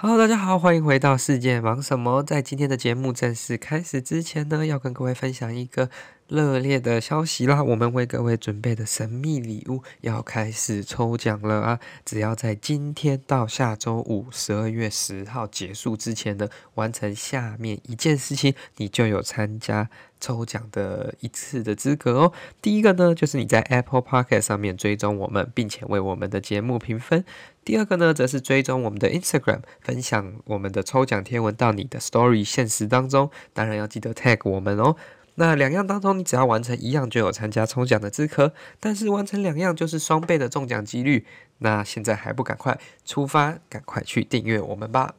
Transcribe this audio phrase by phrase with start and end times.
[0.00, 2.22] 好大家好，欢迎回到世界忙什么。
[2.22, 5.90] 在今天的节目正式开始之前呢，要跟各位分享一个
[6.28, 7.60] 热烈的消息啦！
[7.64, 11.80] 我们为各位准备的神秘礼物要开始抽奖了啊！
[12.04, 19.90] 只要在今天到下周五十二月十号结束之前呢，完成下面一件事情，你就有参加
[20.20, 22.32] 抽奖的一次的资格哦。
[22.62, 27.22] 第一个呢，就是你在 Apple Podcast 上面追踪我们，并且为我们的节目评分；
[27.68, 34.96] 第二个呢，则是追踪我们的 Instagram，分享我们的抽奖贴文到你的 Story 现实当中，当然要记得 tag 我们哦。
[35.34, 38.54] 那两样当中，你只要完成一样，就有参加抽奖的资格。
[38.80, 41.26] 但是完成两样就是双倍的中奖几率。
[41.58, 45.14] 那现在还不赶快出发，赶快去订阅我们吧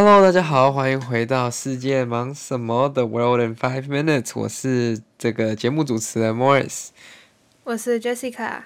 [0.00, 4.30] ！Hello，大家好，欢迎回到世界忙什么的 World in Five Minutes。
[4.36, 6.90] 我是这个节目主持人 Morris，
[7.64, 8.60] 我是 Jessica。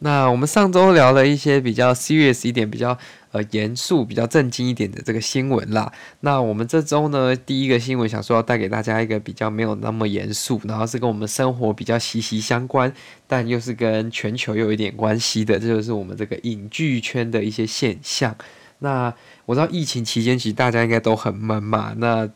[0.00, 2.98] 那我们上周聊了一些比较 serious 一点，比较。
[3.32, 5.92] 呃，严肃、比较震惊一点的这个新闻啦。
[6.20, 12.90] 那我们这周呢，第一个新闻想说要带给大家一个比较没有那么严肃，然后是跟我们生活比较息息相关，
[13.26, 18.34] 但又是跟全球有一点关系的，这就是我们这个影剧圈的一些现象。
[18.78, 19.12] 那
[19.44, 22.28] 我知道疫情期间其实大家应该都很闷嘛，那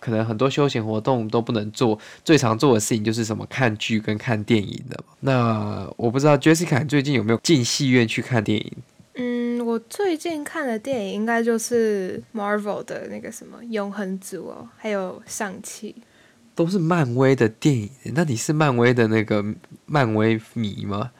[0.00, 4.98] 可能很多休闲活动都不能做，最常做的事情就是什么看剧跟看电影的。
[5.20, 8.72] 那我不知道 Jessica 最近有没有进戏院去看电影？
[9.14, 15.94] 嗯，我最近看的电影应该就是 Marvel 的那个什么《永恒族》哦，还有《上气》，
[16.54, 17.90] 都是漫威的电影。
[18.14, 19.44] 那你是漫威的那个
[19.84, 21.10] 漫威迷吗？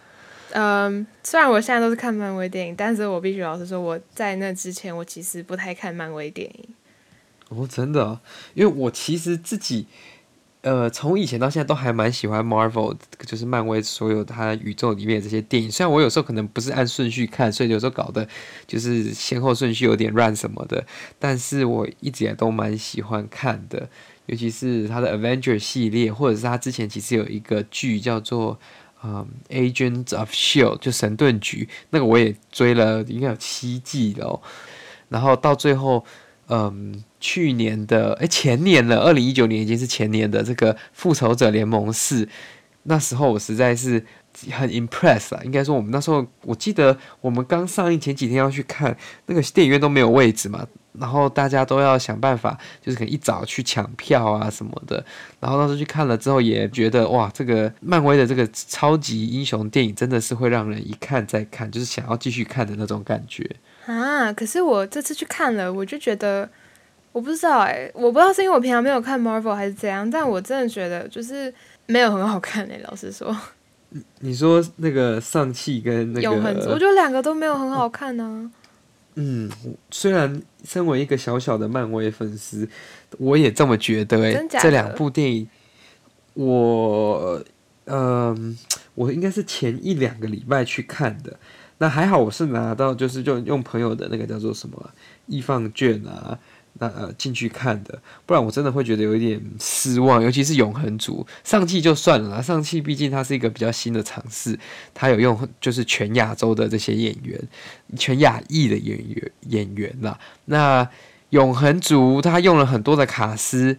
[0.52, 6.68] 嗯，虽然我现在都是看漫威电影，但是我必须老实说，我在那之前我其实不太看漫威电影。
[7.48, 8.20] 哦，真的？
[8.54, 9.86] 因为我其实自己。
[10.62, 15.68] 呃，从以前到现在都还蛮喜欢 Marvel，就是漫威所有它宇宙里面的这些电影。
[15.68, 18.28] 虽然我有时候可能不是按顺序看，所以有时候搞得
[18.64, 20.86] 就是先后顺序有点乱什么的，
[21.18, 23.88] 但是我一直也都蛮喜欢看的。
[24.26, 28.56] 尤其是它的 Avenger 系列，或者是它之前其实有一个剧叫做
[29.02, 34.40] 嗯 Agents of Shield，就神盾局，那个我也追了，应该有七季了。
[35.08, 36.04] 然后到最后。
[36.48, 42.26] 嗯，去年的哎，前年了，二零一九年已经是前年的这个《复仇者联盟四》，
[42.82, 44.04] 那时候我实在是
[44.52, 45.42] 很 impress 啊。
[45.44, 50.66] 应该说，我们那时候我记得我们刚上映前几天要去看，那个电影院都没有位置嘛，
[50.98, 55.04] 然后大家都要想办法，就是可能一早去抢票啊什么的。
[55.40, 63.48] 然后当时去看了之后，也觉得哇，这个漫威的这个超级英雄电影真的是会让人一看再看，就是想要继续看的那种感觉。
[63.86, 64.32] 啊！
[64.32, 66.48] 可是我这次去看了，我就觉得，
[67.10, 71.52] 我不知道哎、我不知道是因为我平常没有看 Marvel 还是怎样，但我真的觉得就是
[71.86, 73.36] 没有很好看哎、老实说。
[74.20, 78.50] 你说那个丧气跟那个我觉得两个都没有很好看呢、啊。
[79.14, 79.50] 嗯，
[79.90, 82.66] 虽然身为一个小小的漫威粉丝，
[83.18, 84.46] 我也这么觉得哎、欸。
[84.60, 85.46] 这两部电影，
[86.32, 87.42] 我
[87.84, 88.56] 嗯、呃，
[88.94, 91.38] 我应该是前一两个礼拜去看的。
[91.76, 94.90] 那还好，我是拿到就是就用朋友的那个叫做什么
[95.26, 96.38] 易放券啊，
[96.82, 100.20] 那呃进去看的，不然我真的会觉得有一点失望。
[100.20, 104.58] 尤其是永恒族，上气就算了啦，尚气毕竟它是一个比较新的尝试，
[104.92, 107.40] 它有用就是全亚洲的这些演员，
[107.96, 110.18] 全亚裔的演员演员啦。
[110.46, 110.88] 那
[111.30, 113.78] 永恒族它用了很多的卡斯。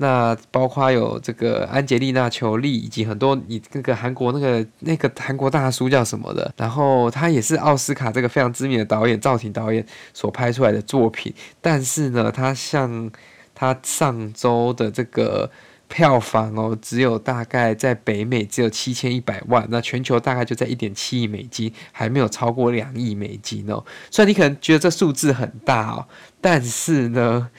[0.00, 13.10] 那包括有这个安洁莉娜·裘莉，以及很多你那个韩国那个那个韩国大叔叫什么的，然后他也是奥斯卡这个非常知名的导演赵婷导演所拍出来的作品，但是呢，他像
[13.56, 15.50] 他上周的这个
[15.88, 23.84] 票房哦，只有大概在北美只有七千一百万，那全球大概就在一点七亿美金，还没有超过两亿美金哦。
[24.12, 26.06] 虽然你可能觉得这数字很大哦，
[26.40, 27.50] 但是呢，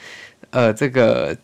[0.48, 1.36] 呃，这个。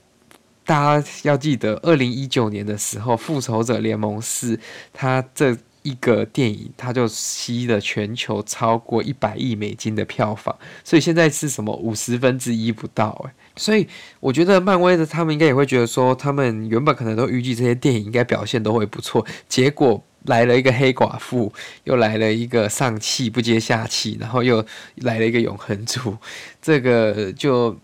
[0.66, 4.56] 大家要记得，二零一九年的时候，《复仇者联盟四》
[4.92, 13.86] 它这一个电影，它就吸了全球超过一百亿美金的票房，所以现在是什么五十分之一不到诶，所以
[14.18, 21.52] 我觉得漫威的他们应该也会觉得说，他们原本可能都预计这些电影应该表现都会不错，结果来了一个黑寡妇，
[21.84, 24.66] 又来了一个上气不接下气，然后又
[24.96, 26.16] 来了一个永恒族，
[26.60, 27.78] 这个就。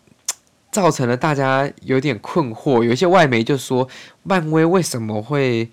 [0.73, 3.87] 造成了大家有点困惑，有一些外媒就说，
[4.25, 5.71] 漫威为什么会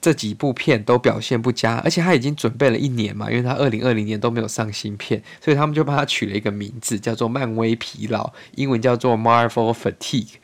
[0.00, 1.76] 这几部片都表现不佳？
[1.78, 10.34] 而且他已经准备了一年嘛，因为他二零二零年都没有上新片， 所以他们就帮他取了一个名字，叫做“漫威疲劳”，英文叫做 Marvel Fatigue，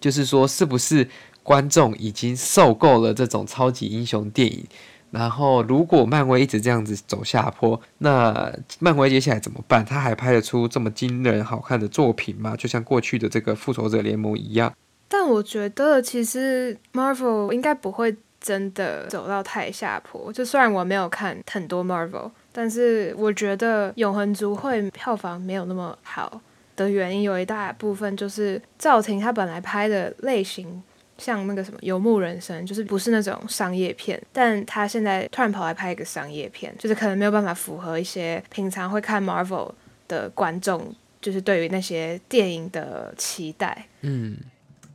[0.00, 1.08] 就是说是不是
[1.42, 4.64] 观众已经受够了这种超级英雄电影？
[5.10, 9.84] 然后，如果漫威一直这样子走下坡，那漫威接下来怎么办？
[9.84, 12.54] 他还拍得出这么惊人好看的作品吗？
[12.56, 14.72] 就像过去的这个复仇者联盟一样。
[15.08, 20.30] 但我觉得，其实 Marvel 应该不会真的走到太下坡。
[20.30, 26.38] 就虽然我没有看很多 Marvel，但是我觉得永恒族会票房没有那么好
[26.76, 30.82] 的原因，有一大部分就是赵婷她本来拍的类型。
[31.18, 39.72] 像那个什么《游牧人生》，就是不是那种商业片，但他现在突然跑来拍一个商业片，就是可能没有办法符合一些平常会看 Marvel
[40.06, 43.86] 的观众，就是对于那些电影的期待。
[44.00, 44.36] 嗯。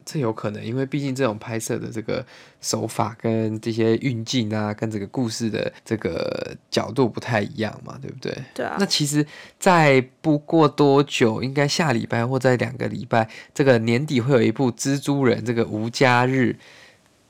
[0.05, 2.25] 这有可能，因为毕竟这种拍摄的这个
[2.61, 8.35] 手法跟这些运镜啊，跟这个故事的这个角度不太一样嘛，对不对？
[8.53, 8.75] 对啊。
[8.79, 9.25] 那其实，
[9.59, 16.55] 在不过多久，应该下礼拜或在两个礼拜，这个年底会有一部《蜘蛛人》这个无家日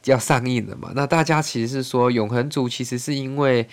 [0.06, 0.92] 要上映了嘛？
[0.96, 3.68] 那大家其实是说，永恒族其实是因为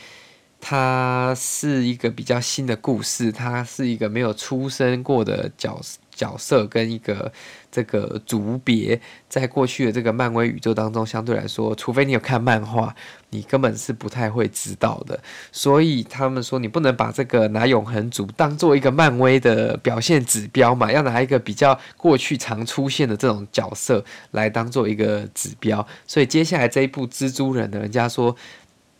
[0.60, 5.80] 它是一个比较新的故事，它是一个没有出生过的角。
[6.12, 7.32] 角色跟一个
[7.72, 12.94] 这个族别，在过去的这个漫威宇宙当中，相对来说，除非你有看漫画，
[13.30, 15.18] 你根本是不太会知道的。
[15.50, 25.86] 所以他们说，你不能把这个拿永恒族当做一个漫威的表现指标嘛，要拿一个比较过去常出现的这种角色来当做一个指标。
[26.06, 28.36] 所以接下来这一部蜘蛛人呢，人家说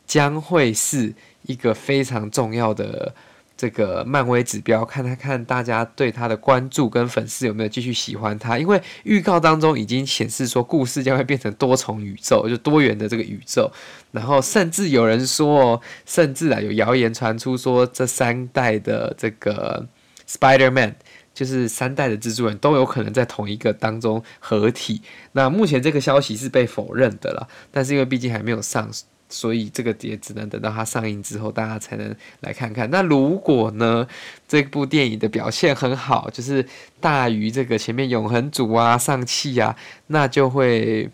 [0.07, 1.13] 将会是
[1.43, 3.15] 一个非常重要的。
[3.57, 13.71] 这个漫威指标，看他看大家对他的关注跟粉丝有没有继续喜欢他，因为预告当中已经显示说故事将会变成多重宇宙，就多元的这个宇宙，
[14.13, 19.87] 然后甚至有人说，甚至啊有谣言传出说这三代的这个
[20.27, 20.95] Spider-Man，
[21.35, 25.03] 就是三代的蜘蛛人都有可能在同一个当中合体。
[25.33, 28.91] 那目前这个消息是被否认的了，但是因为毕竟还没有上。
[29.31, 32.91] 所以这个也只能等到它上映之后，大家才能来看看。
[32.91, 34.07] 那如果呢，
[34.47, 36.67] 这部电影的表现很好，就是
[37.01, 39.77] 大于这个前面永恒族啊、上汽啊，
[40.09, 41.09] 那就会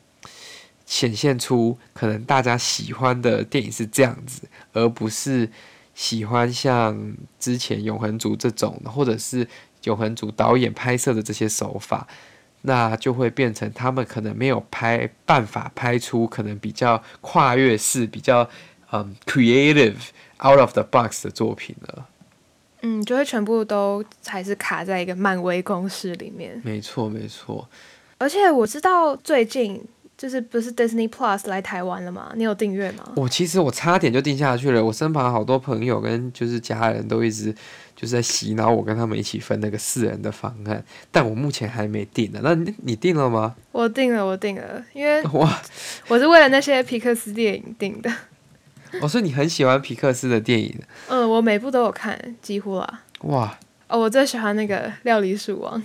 [0.87, 5.51] 显现出可能大家喜欢的电影是这样子，而不是
[5.95, 9.47] 喜欢像之前永恒族这种，或者是
[9.85, 12.09] 永恒族导演拍摄的这些手法。
[12.67, 18.49] 那就会变成他们可能没有拍办法拍出可能比较跨越式、比较
[18.93, 19.95] 嗯 creative
[20.45, 22.07] out of the box 的作品了。
[22.83, 26.61] 嗯，就会全部都还是卡在一个漫威公式里面。
[26.65, 27.69] 没错，没错。
[28.19, 29.83] 而且我知道最近
[30.19, 32.33] 就是不是 Disney Plus 来台湾了吗？
[32.35, 33.13] 你有订阅吗？
[33.15, 34.85] 我其实我差点就订下去了。
[34.85, 37.55] 我身旁好多朋友跟就是家人都一直。
[37.97, 42.41] 就是在洗脑我跟他们一起分那个四人的方案，但我目前还没定呢。
[42.43, 43.57] 那你你定了吗？
[43.73, 45.61] 我定了，我定了，因为哇，
[46.09, 48.13] 我是为了那些皮克斯电影定的。
[49.01, 50.79] 我说、哦、你很喜欢皮克斯的电影？
[51.09, 53.03] 嗯，我每部都有看，几乎啦。
[53.23, 53.59] 哇，
[53.89, 55.83] 哦，我最喜欢那个《料理鼠王》。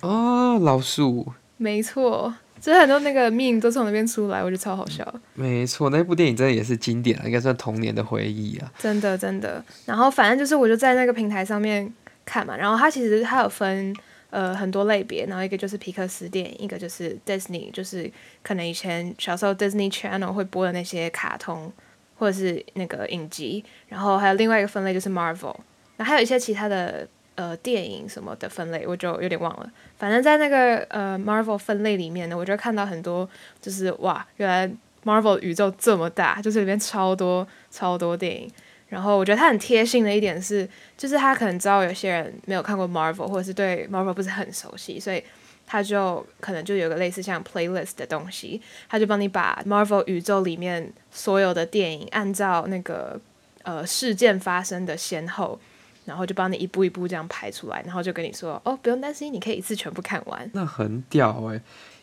[0.00, 1.32] 哦，老鼠。
[1.56, 2.34] 没错。
[2.62, 5.04] 其实很多那个 meme 都从那边出来，我觉得超好笑。
[5.34, 8.72] 没错，那部电影真的也是经典啊，应该算童年的回忆啊。
[8.78, 11.92] 真的真的，然后反正就是我就在那个平台上面
[12.24, 13.92] 看嘛，然后它其实它有分
[14.30, 18.08] 呃很多类别，然后一个就是皮克斯电影，一个就是 Disney，就是
[18.44, 21.72] 可能以前小时候 Disney Channel 会播的那些卡通
[22.16, 25.56] 或者是那个影集，然后还有另外一个分类就是 Marvel，
[25.96, 27.08] 然后还有一些其他的。
[27.34, 29.72] 呃，电影什么的分类我就有点忘了。
[29.96, 33.26] 反正，在那个呃 Marvel 分类里面呢，我就看到很多，
[33.60, 34.70] 就是哇，原来
[35.04, 38.50] Marvel 宇宙这么大，就是里面超多超多电影。
[38.88, 45.24] 然后我觉得他很贴心的一点是，就是他可能知道有些人没有看过 Marvel，或者是对 Marvel 不是很熟悉，所以
[45.66, 48.60] 他就可能就有个类似像 playlist 的东西，
[48.90, 53.18] 他就帮你把 Marvel 宇宙里面所有的电影按照那个
[53.62, 55.58] 呃事件发生的先后。
[56.04, 60.50] 然后就帮你一步一步这样排出来，然后就跟你说，哦，不用担心，你可以一次全部看完。
[60.52, 61.54] 那很屌哎，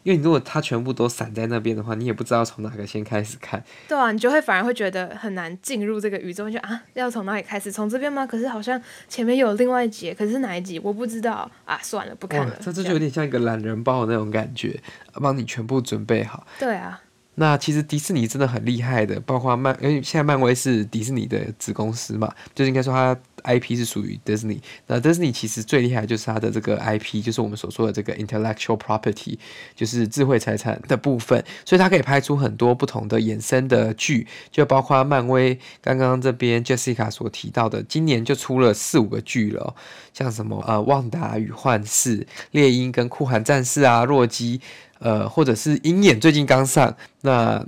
[0.03, 3.63] 因为你如果它全部都散在那边的话，你也不知道从哪个先开始看。
[3.87, 7.71] 对啊，你就会反而会觉得很难进入这个宇宙，就啊，要从哪里开始？
[7.71, 8.25] 从这边吗？
[8.25, 12.55] 可是好像前面有另外一集，可是哪一集我不知道啊，算了，不看了。
[12.61, 14.81] 这这就有点像一个懒人包的那种感觉，
[15.15, 16.47] 帮你全部准备好。
[16.57, 17.01] 对啊。
[17.35, 24.59] 那其实迪士尼真的很厉害的，包括漫，因为现在漫威是迪士尼的子公司嘛，就是应该说它 IP 是属于 Disney，。
[24.87, 29.37] 那 Disney 其实最厉害就是它的这个 IP，就是我们所说的这个 intellectual property，
[29.75, 39.75] 就是智慧财产的部分，所以它可以拍出很多不同的衍生的剧，就包括漫威刚刚这边 Jessica 所提到的，今年就出了四五个剧了，
[40.13, 44.61] 像什么呃旺达与幻视、猎鹰跟酷寒战士啊、洛基。
[45.01, 47.65] 呃，或者是鹰眼最近刚上，那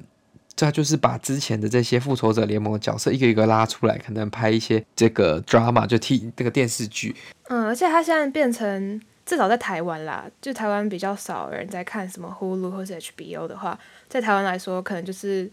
[0.66, 7.16] 他就是把之前的这些复仇者联盟的角色一个一个拉出来，可能拍一些这个 drama 就替这个电视剧。
[7.50, 13.78] 嗯，而且他现在变成至少在台湾啦，就台湾比较少人在看什么 Hulu 或是 HBO 的话，
[14.08, 15.50] 在台湾来说，可能就是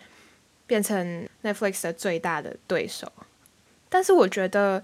[0.67, 3.11] 变成 Netflix 的最大的对手。
[3.89, 4.83] 但是我觉得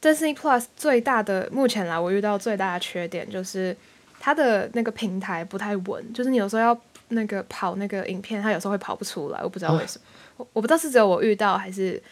[0.00, 3.76] Disney Plus 最大的目前来我遇到最大的缺点就是
[4.18, 6.80] 它的那个平台不太稳，就是你有时候要。
[7.08, 10.04] 那个跑那个影片，它有时候会跑不出来，我不知道为什么。
[10.36, 12.02] 我、啊、我不知道是只有我遇到，还是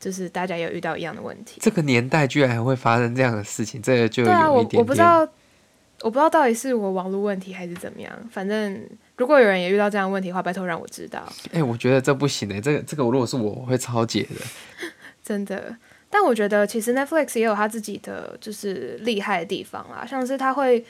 [0.00, 1.60] 就是大家有遇到一样的问题。
[1.60, 4.42] 这个年代居然还会发生这样的事情，这个就有一点点。
[4.42, 5.20] 对啊，我我不知道，
[6.02, 8.12] 我不知道到底是我网络问题还是怎么样。
[8.30, 8.80] 反正
[9.16, 11.20] 如果有人也遇到这样的问题的话，拜托让我知道。
[11.52, 14.36] 哎、欸，我觉得这不行哎、欸，这个这个如果是我，我会超解的。
[15.22, 15.76] 真的，
[16.08, 20.84] 但我觉得其实 Netflix 也有他自己的就是厉害的地方啦，像是他会。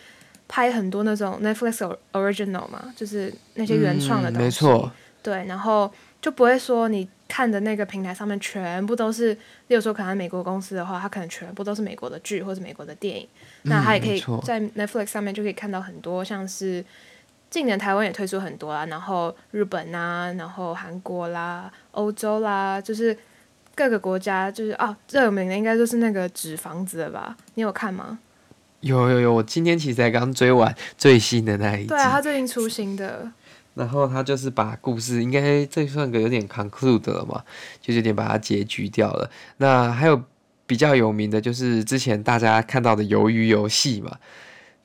[0.49, 4.45] 拍很多那种 Netflix original 嘛，就是那些原创的东西。
[4.45, 4.93] 嗯，没错。
[5.23, 9.35] 对，然后就不会说你看的那个平台上面全部都是，
[9.67, 13.29] 例如说可能美国公司的话，它可能全部都是美国的剧或者美国的电影。
[13.65, 16.83] 嗯，那它也可以在 Netflix 上面就可以看到很多，像是
[17.51, 23.15] 近年台湾也推出很多啦，然后日本啊，然后韩国啦、欧洲啦，就是
[23.75, 27.37] 各个国家，就是啊，最有名的应该就是那个纸房子了吧？
[27.55, 28.19] 你有看吗？
[28.81, 31.89] 有有有，我今天其实才刚追完最新的那一集。
[31.89, 33.31] 对啊，他最近出新的。
[33.75, 37.45] 然后他就是把故事，应该这算个有点 conclude 了嘛，
[37.81, 39.31] 就有点把它结局掉了。
[39.59, 40.21] 那还有
[40.67, 44.17] 比较有名的就是之前大家看到的《鱿鱼游戏》嘛，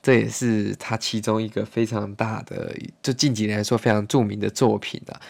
[0.00, 2.72] 这也是他其中一个非常大的，
[3.02, 5.20] 就近几年来说非常著名的作品啊。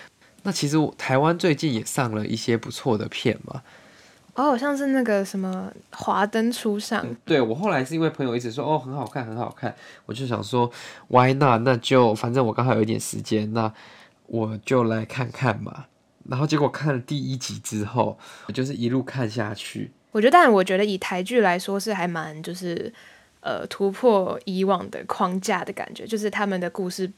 [0.42, 3.62] 那其实台湾最近也上了一些不错的片嘛。
[4.35, 7.07] 哦，像是那个什么《华灯初上》。
[7.25, 9.75] 对，我后来是因为朋友一直说哦很好看很好看，
[10.07, 10.71] 我就想说
[11.09, 11.62] Why not？
[11.62, 13.73] 那就反正我刚好有一点时间，那
[14.26, 15.87] 我就来看看嘛。
[16.29, 19.93] 然后结果看了第一集之后，我就是一路看下去。
[20.11, 22.93] 我觉得，但我觉得以台剧来说是还蛮就是
[23.41, 27.12] 呃突破以往的框架的感觉，就是他们的故事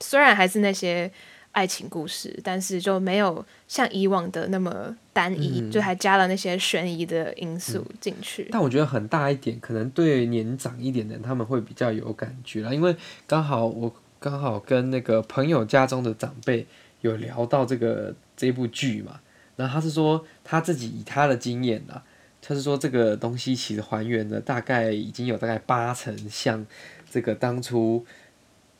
[0.00, 1.12] 虽然还是那些。
[1.52, 8.48] 爱情故事，但是就没有像以往的那么单一，嗯、就还加了那些悬疑的因素进去、嗯。
[8.50, 16.66] 但我觉得很大一点，可能对年长一点的人他们会比较有感觉啦，因为刚好我刚好跟那个朋友家中的长辈
[17.02, 19.20] 有聊到这个这部剧嘛，
[19.56, 22.02] 然后他是说他自己以他的经验啊，
[22.40, 26.64] 他是说这个东西其实还原了大概已经有大概八成像
[27.10, 28.06] 这个当初。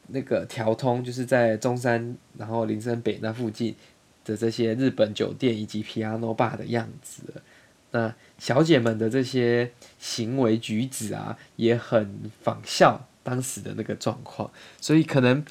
[0.09, 3.75] 那个调通就是在中山，然后林森北那附近
[4.25, 7.23] 的这些日本酒店以及 Piano Bar 的样子，
[7.91, 15.45] 那小姐们的这些行为举止啊，也很仿效当时的那个状况，所以可能。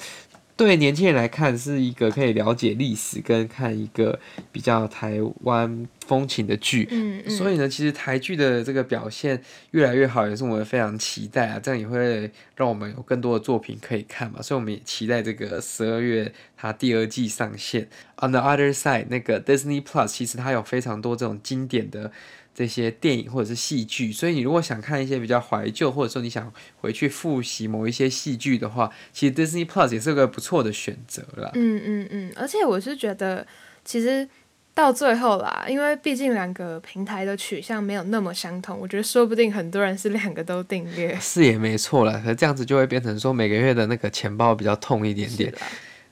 [0.56, 4.20] 对年轻人来看，是一个可以了解历史跟看一个
[4.52, 6.86] 比较台湾风情的剧。
[6.90, 7.30] 嗯嗯。
[7.30, 9.42] 所以呢，其实台剧的这个表现
[9.72, 11.58] 越来越好，也是我们非常期待啊。
[11.60, 14.42] 这样也会让我们有更多的作品可以看嘛。
[14.42, 17.88] 所以我们也期待这个十二月它第二季上线。
[18.18, 22.12] On the other side，那个 Disney Plus 其实它有非常多这种经典的。
[22.54, 31.50] 这些电影或者是戏剧，所以你如果想看一些比较怀旧，或者说你想回去复习某一些戏剧的话，其实 Disney Plus 也是个不错的选择啦。
[31.54, 33.46] 嗯嗯嗯，而且我是觉得，
[33.84, 34.28] 其实
[34.74, 41.16] 到最后啦，因为毕竟两个平台的取向没有那么相同，我觉得说不定很多人是两个都订阅。
[41.20, 45.52] 是也没错啦，可这样子就会变成说每个月的那个钱包比较痛一点点。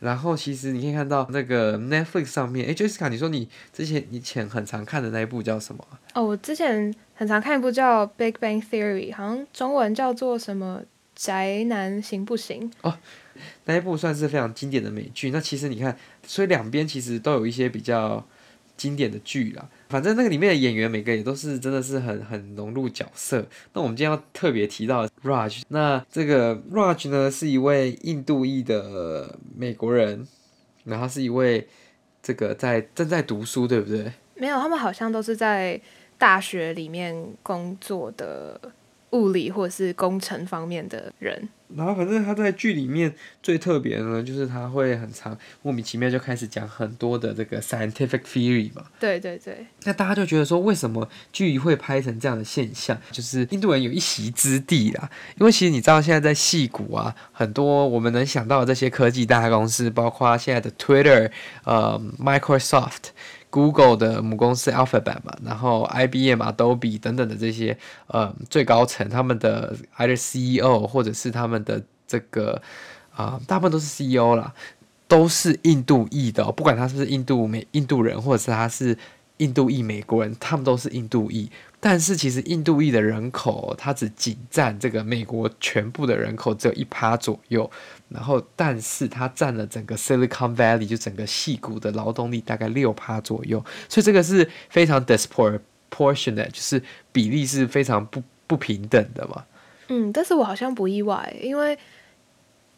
[0.01, 5.87] 然后其实你可以看到那个 Netflix 上面，哎，Jessica，你说你之前以前很常看的那一部叫什么？
[6.15, 10.83] 哦，我之前很常看一部叫《Big Bang Theory》，好像中文叫做什么
[11.15, 12.73] “宅男行不行”？
[12.83, 12.97] 哦，
[13.67, 15.31] 那一部算是非常经典的美剧。
[15.31, 18.27] 那其实你看，所以两边其实都有一些比较
[18.81, 19.69] 经典的剧啦。
[19.91, 23.47] 反正那个里面的演员每个也都是真的是很很融入角色。
[23.75, 30.27] 那我们今天要特别提到 Raj，那这个 Raj 呢是一位印度裔的美国人，
[30.85, 31.69] 然后是一位
[32.23, 34.11] 这个在正在读书，对不对？
[34.37, 35.79] 没有，他们好像都是在
[36.17, 38.59] 大学里面工作的
[39.11, 41.49] 物理或者是工程方面的人。
[41.77, 48.83] 然后反正他在剧里面最特别的呢，就是他会很常莫名其妙就开始讲很多的这个 scientific theory 嘛。
[48.99, 49.65] 对对对。
[49.85, 53.01] 那大家就觉得说，为什么剧会拍成这样的现象？
[53.13, 55.09] 就是印度人有一席之地啦。
[55.39, 61.31] 因为其实你知道，现在在戏谷啊，很多我们能想到的这些科技大公司，包括现在的 Twitter、
[61.65, 63.11] 呃 Microsoft。
[63.51, 67.77] Google 的母公司 Alphabet 嘛，然后 IBM、Adobe 等等的这些
[68.07, 72.63] 呃最高层，他们的 either CEO 或者是他们的这个
[73.15, 74.55] 啊、大部分都是 CEO 啦。
[75.09, 78.97] 都是印度裔的，不管他是不是印度美印度人，或者是他是
[79.39, 81.51] 印度裔美国人，他们都是印度裔。
[81.81, 87.69] 但是其实印度裔的人口，它只仅占这个美国全部的人口只有一趴左右。
[88.11, 93.65] 然后，但是它占了整个 Silicon Valley 就整个戏谷的劳动力大概六趴左右。
[93.89, 99.45] 所以这个是非常 disproportionate，就是比例是非常不不平等的嘛。
[99.89, 101.79] 嗯，但是我好像不意外，因为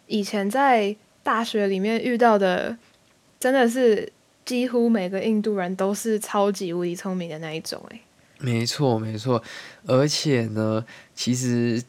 [0.07, 2.77] 以前在大学里面遇到的，
[3.41, 4.13] 真的是
[4.45, 8.01] 几乎每个印度人都是超级无敌聪明的那一种，诶，
[8.39, 9.43] 没错没错，
[9.87, 10.85] 而且呢，
[11.15, 11.83] 其实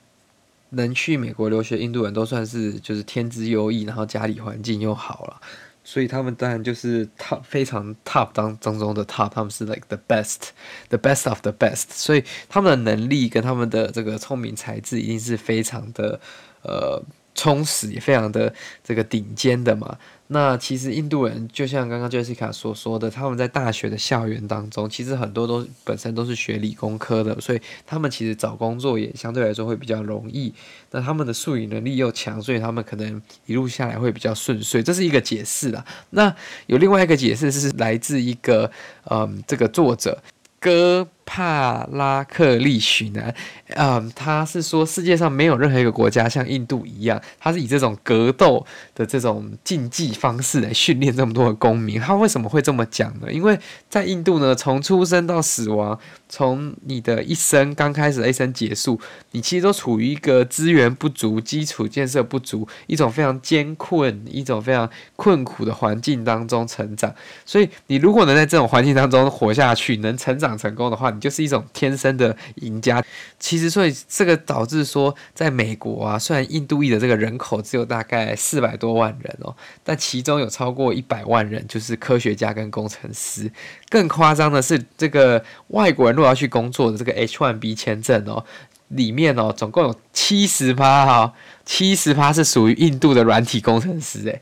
[0.74, 5.42] 能去美国留学印度人都算是就是天资优异，然后家里环境又好了，
[5.84, 16.20] 所以他们当然就是 top 非常 top 当当中的 top，他们是 like the best，the best of the best，所以他们的能力跟他们的这个聪明才智一定是非常的
[16.62, 17.04] 呃。
[17.36, 19.98] 充实也非常的这个顶尖的嘛。
[20.28, 30.52] 那其实印度人就像刚刚 Jessica 所说的，他们在大学的校园当中，其实很多都本身都是学理工科的，所以他们其实找工作也相对来说会比较容易。
[30.90, 34.82] 那他们的术语能力又强，所以他们可能一路下来会比较顺遂。
[34.82, 35.86] 这是一个解释啦。
[36.12, 36.34] 那
[36.66, 38.72] 有另外一个解释是来自一个
[39.12, 40.24] 嗯，这个作者
[40.60, 41.08] 哥。
[41.26, 43.34] 帕拉克利许南，
[43.76, 52.00] 嗯，他是说世界上没有任何一个国家像印度一样，他是以这种格斗的这种竞技方式来训练这么多的公民。
[52.00, 53.32] 他为什么会这么讲呢？
[53.32, 53.58] 因为
[53.90, 59.00] 在印度呢，从出生到死亡，从你的一生刚开始的一生结束，
[59.32, 67.14] 你其实都处于一个资源不足、基础建设不足、一种非常艰困、一种非常困苦的环境当中成长。
[67.46, 73.04] 所以，你如果能在这种环境当中活下去，能成长成功的话，你就是一种天生的赢家。
[73.40, 79.54] 其实，所以这个导致说，在美国啊，虽然印度裔的这个人口只有大概四百多万人哦，
[79.84, 83.52] 但其中有超过一百万人就是科学家跟工程师。
[83.90, 88.46] 更夸张的是，这个外国人如果要去工作的这个 H-1B 签证哦，
[88.90, 91.34] 里面哦，总共有七十趴哈，
[91.66, 94.42] 七十趴是属于印度的软体工程师诶。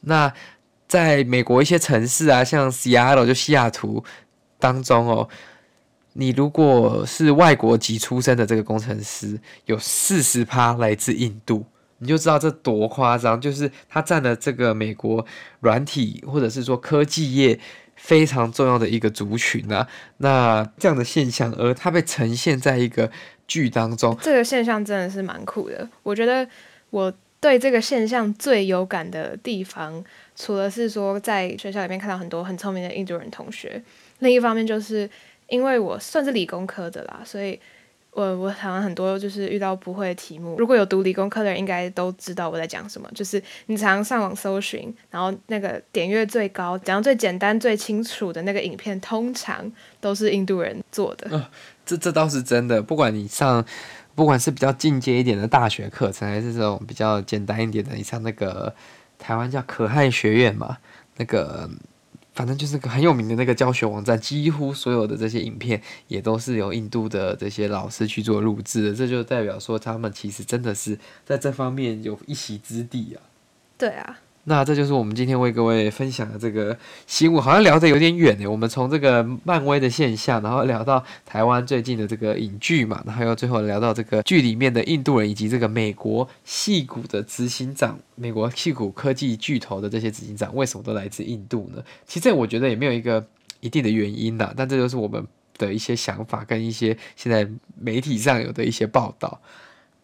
[0.00, 0.32] 那
[0.88, 4.04] 在美国一些城市啊，像 Seattle 就西雅图
[4.58, 5.28] 当中哦。
[6.18, 11.62] 你如果是外国籍出身的这个工程师，有四十趴来自印度，
[11.98, 13.38] 你就知道这多夸张。
[13.38, 15.24] 就是他占了这个美国
[15.60, 17.60] 软体或者是说科技业
[17.96, 19.86] 非常重要的一个族群啊。
[20.16, 23.10] 那这样的现象，而它被呈现在一个
[23.46, 25.86] 剧当中，这个现象真的是蛮酷的。
[26.02, 26.48] 我觉得
[26.88, 30.02] 我对这个现象最有感的地方，
[30.34, 33.82] 除了是说在学校里面看到很多很聪明的印度人同学，
[34.20, 35.10] 另一方面就是。
[35.48, 37.58] 因为我算是理工科的啦，所以
[38.10, 43.08] 我我好像很多就是遇到不会的题目，如果有读理工科的人，应该都知道我在讲什么。
[43.14, 51.48] 就是你常常上网搜寻，然后那个点阅最高、讲最简单、最清楚的那个影片，通常都是印度人做的。
[51.84, 52.82] 这这倒是真的。
[52.82, 53.64] 不管你上，
[54.14, 58.74] 不管是比较进阶一点的大学课程，还是这种比较简单一点的，你像那个
[59.18, 60.78] 台湾叫可汗学院嘛，
[61.18, 61.70] 那个。
[62.36, 73.18] 反正就是个很有名的那个教学网站，几乎所有的这些影片也都是由印度的这些老师去做录制的，这就代表说他们其实真的是在这方面有一席之地啊。
[73.76, 74.20] 对啊。
[74.48, 78.46] 那这就是我们今天为各位分享的这个新闻，好像聊得有点远诶。
[78.46, 91.82] 我们从这个漫威的现象，然后聊到台湾最近的这个影剧嘛，然后又最后聊到这个剧里面的印度人，以及这个美国戏骨的执行长，美国戏骨科技巨头的这些执行长，为什么都来自印度呢？
[92.06, 93.26] 其实我觉得也没有一个
[93.58, 95.26] 一定的原因呐，但这就是我们
[95.58, 99.40] 的一些想法跟一些现在媒体上有的一些报道。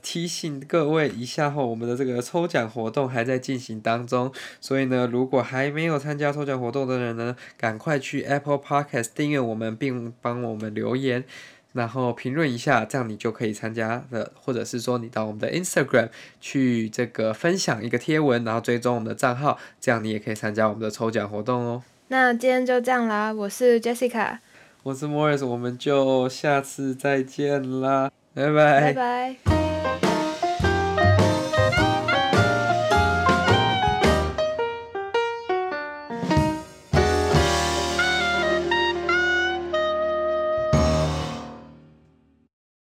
[0.03, 11.25] 提醒各位一下后，我们的这个抽奖活动还在进行当中，所以呢，如果还没有参加抽奖活动的人呢，赶快去 Apple Podcast 订阅我们，并帮我们留言，
[11.73, 14.33] 然后评论一下，这样你就可以参加的。
[14.35, 16.09] 或者是说，你到我们的 Instagram
[16.41, 21.83] 去这个分享一个贴文，然后追踪我们的账号，这样你也可以参加我们的抽奖活动哦。
[22.09, 24.39] 那今天就这样啦，我是 Jessica，
[24.83, 29.62] 我是 Morris，我们就下次再见啦，拜拜，拜拜。